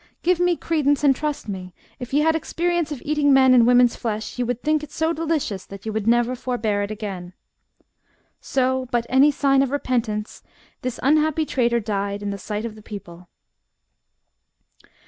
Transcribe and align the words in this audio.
Give 0.23 0.39
me 0.39 0.55
credence 0.57 1.03
and 1.03 1.15
trow 1.15 1.31
me, 1.47 1.75
if 1.99 2.11
ye 2.11 2.21
had 2.21 2.35
experience 2.35 2.91
of 2.91 3.03
eating 3.05 3.31
men 3.31 3.53
and 3.53 3.67
women's 3.67 3.95
flesh, 3.95 4.39
ye 4.39 4.43
wold 4.43 4.59
think 4.63 4.81
it 4.83 4.91
so 4.91 5.13
delicious 5.13 5.63
that 5.67 5.85
ye 5.85 5.91
wold 5.91 6.07
never 6.07 6.33
forbear 6.35 6.81
it 6.81 6.89
again.' 6.89 7.33
So, 8.39 8.87
but 8.91 9.05
any 9.09 9.29
sign 9.29 9.61
of 9.61 9.69
repentance, 9.69 10.41
this 10.81 10.99
unhappy 11.03 11.45
traitor 11.45 11.79
died 11.79 12.23
in 12.23 12.31
the 12.31 12.39
sight 12.39 12.65
of 12.65 12.73
the 12.73 12.81
people." 12.81 13.27